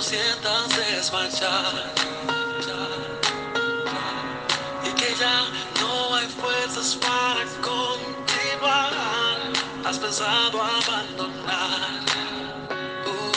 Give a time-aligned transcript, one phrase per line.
[0.00, 1.92] cuando sientas desmayar
[4.84, 5.46] y que ya
[5.80, 8.90] no hay fuerzas para continuar.
[9.84, 12.00] Has pensado abandonar
[13.06, 13.32] uh,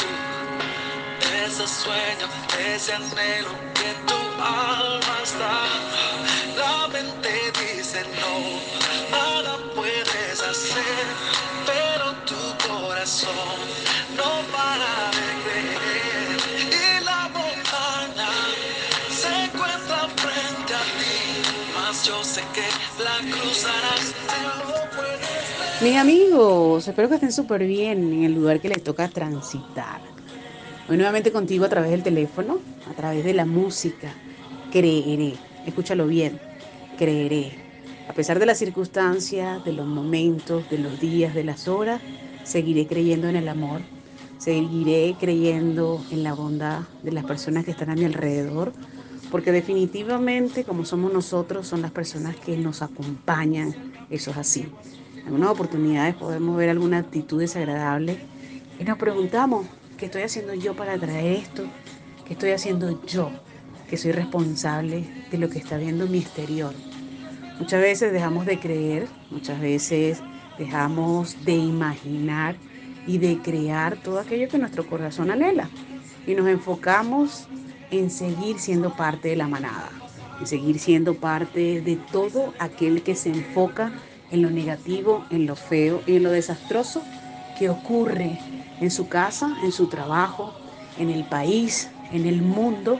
[1.46, 2.28] ese sueño,
[2.60, 5.66] ese anhelo que tu alma está.
[6.56, 11.06] La mente dice no, nada puedes hacer,
[11.66, 13.83] pero tu corazón
[25.82, 30.02] Mis amigos, espero que estén súper bien en el lugar que les toca transitar.
[30.90, 32.60] Hoy nuevamente contigo a través del teléfono,
[32.90, 34.14] a través de la música.
[34.72, 36.40] Creeré, escúchalo bien,
[36.98, 37.52] creeré.
[38.08, 42.02] A pesar de las circunstancias, de los momentos, de los días, de las horas,
[42.44, 43.82] seguiré creyendo en el amor,
[44.40, 48.74] seguiré creyendo en la bondad de las personas que están a mi alrededor,
[49.34, 53.74] porque definitivamente como somos nosotros son las personas que nos acompañan,
[54.12, 54.68] eso es así.
[55.18, 58.20] En algunas oportunidades podemos ver alguna actitud desagradable
[58.80, 59.66] y nos preguntamos,
[59.98, 61.64] ¿qué estoy haciendo yo para traer esto?
[62.28, 63.32] ¿Qué estoy haciendo yo?
[63.90, 66.76] Que soy responsable de lo que está viendo mi exterior.
[67.58, 70.22] Muchas veces dejamos de creer, muchas veces
[70.60, 72.56] dejamos de imaginar
[73.08, 75.70] y de crear todo aquello que nuestro corazón anhela.
[76.28, 77.48] Y nos enfocamos
[78.00, 79.92] en seguir siendo parte de la manada,
[80.40, 83.94] en seguir siendo parte de todo aquel que se enfoca
[84.32, 87.04] en lo negativo, en lo feo y en lo desastroso
[87.58, 88.40] que ocurre
[88.82, 90.56] en su casa, en su trabajo,
[90.98, 93.00] en el país, en el mundo.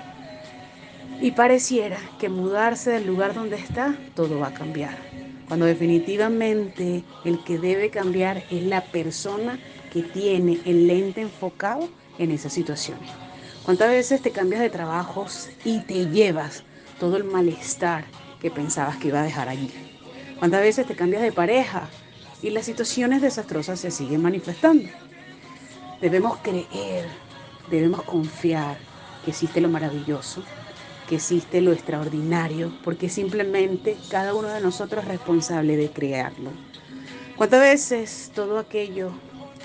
[1.20, 4.96] Y pareciera que mudarse del lugar donde está, todo va a cambiar.
[5.48, 9.60] Cuando definitivamente el que debe cambiar es la persona
[9.92, 13.10] que tiene el lente enfocado en esas situaciones.
[13.64, 16.64] ¿Cuántas veces te cambias de trabajos y te llevas
[17.00, 18.04] todo el malestar
[18.42, 19.72] que pensabas que iba a dejar allí?
[20.38, 21.88] ¿Cuántas veces te cambias de pareja
[22.42, 24.90] y las situaciones desastrosas se siguen manifestando?
[26.02, 27.08] Debemos creer,
[27.72, 28.76] debemos confiar
[29.24, 30.44] que existe lo maravilloso,
[31.08, 36.52] que existe lo extraordinario, porque simplemente cada uno de nosotros es responsable de crearlo.
[37.38, 39.12] ¿Cuántas veces todo aquello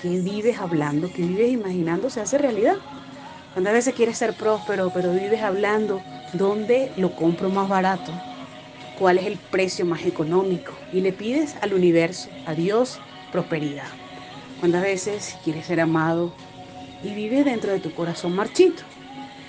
[0.01, 2.77] que vives hablando, que vives imaginando, se hace realidad?
[3.53, 6.01] ¿Cuántas veces quieres ser próspero, pero vives hablando
[6.33, 8.11] dónde lo compro más barato?
[8.93, 10.73] ¿Cuál es el precio más económico?
[10.91, 13.01] Y le pides al universo, a Dios,
[13.31, 13.87] prosperidad.
[14.59, 16.35] ¿Cuántas veces quieres ser amado
[17.01, 18.83] y vives dentro de tu corazón marchito?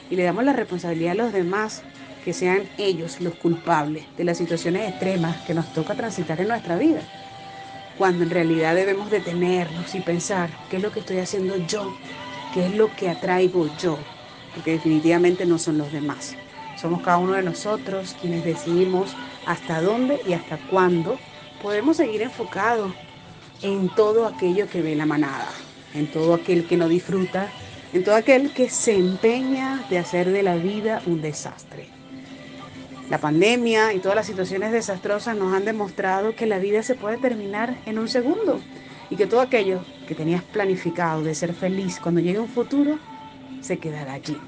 [0.09, 1.83] Y le damos la responsabilidad a los demás,
[2.25, 6.77] que sean ellos los culpables de las situaciones extremas que nos toca transitar en nuestra
[6.77, 7.03] vida.
[7.99, 12.01] Cuando en realidad debemos detenernos y pensar, ¿qué es lo que estoy haciendo yo?
[12.53, 13.97] ¿Qué es lo que atraigo yo?
[14.55, 16.37] Porque definitivamente no son los demás.
[16.77, 19.15] Somos cada uno de nosotros quienes decidimos
[19.47, 21.19] hasta dónde y hasta cuándo
[21.63, 22.93] podemos seguir enfocados
[23.63, 25.49] en todo aquello que ve la manada,
[25.95, 27.53] en todo aquel que no disfruta,
[27.93, 31.87] en todo aquel que se empeña de hacer de la vida un desastre.
[33.11, 37.19] La pandemia y todas las situaciones desastrosas nos han demostrado que la vida se puede
[37.19, 38.61] terminar en un segundo
[39.11, 42.99] y que todo aquello que tenías planificado de ser feliz cuando llegue un futuro
[43.61, 44.39] se quedará allí,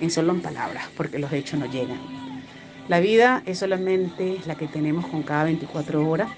[0.00, 2.00] en solo en palabras, porque los hechos no llegan.
[2.88, 6.30] La vida es solamente la que tenemos con cada 24 horas,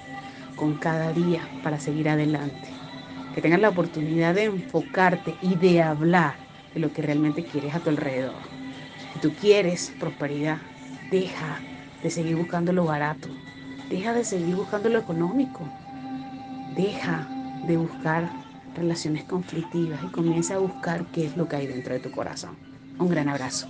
[0.57, 2.69] con cada día para seguir adelante.
[3.35, 6.35] Que tengas la oportunidad de enfocarte y de hablar
[6.75, 8.35] de lo que realmente quieres a tu alrededor.
[9.13, 10.59] Si tú quieres prosperidad,
[11.11, 11.61] deja
[12.03, 13.29] de seguir buscando lo barato,
[13.89, 15.61] deja de seguir buscando lo económico,
[16.77, 17.29] deja
[17.63, 18.31] de buscar
[18.75, 22.57] relaciones conflictivas y comienza a buscar qué es lo que hay dentro de tu corazón.
[22.99, 23.69] Un gran abrazo.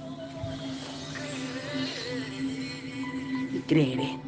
[3.50, 4.27] Y creeré.